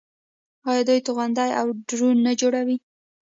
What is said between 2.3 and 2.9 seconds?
جوړوي؟